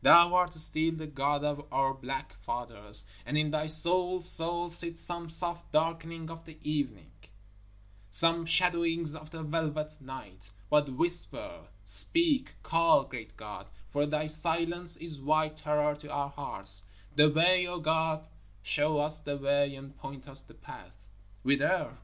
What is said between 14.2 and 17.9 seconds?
silence is white terror to our hearts! The way, O